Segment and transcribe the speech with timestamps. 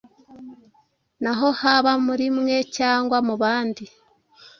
[1.23, 3.85] naho haba muri mwe, cyangwa mu bandi;